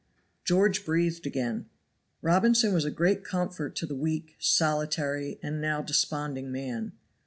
George 0.43 0.83
breathed 0.83 1.27
again. 1.27 1.67
Robinson 2.23 2.73
was 2.73 2.85
a 2.85 2.89
great 2.89 3.23
comfort 3.23 3.75
to 3.75 3.85
the 3.85 3.93
weak, 3.95 4.35
solitary, 4.39 5.37
and 5.43 5.61
now 5.61 5.83
desponding 5.83 6.51
man. 6.51 6.93